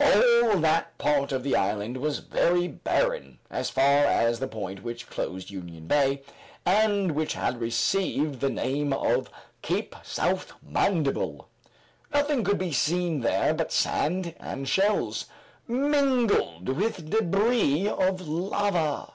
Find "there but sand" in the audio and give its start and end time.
13.20-14.34